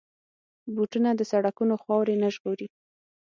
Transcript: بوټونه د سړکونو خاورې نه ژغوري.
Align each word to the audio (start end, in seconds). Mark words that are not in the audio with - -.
بوټونه 0.73 1.09
د 1.15 1.21
سړکونو 1.31 1.75
خاورې 1.83 2.15
نه 2.21 2.27
ژغوري. 2.35 2.67